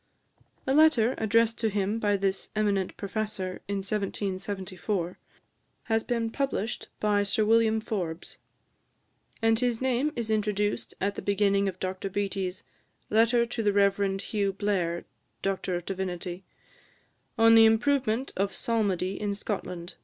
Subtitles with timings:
[0.65, 5.19] A letter, addressed to him by this eminent professor, in 1774,
[5.83, 8.39] has been published by Sir William Forbes;
[9.43, 12.63] and his name is introduced at the beginning of Dr Beattie's
[13.11, 14.19] "Letter to the Rev.
[14.21, 15.05] Hugh Blair,
[15.43, 16.43] D.D.,
[17.37, 19.97] on the Improvement of Psalmody in Scotland.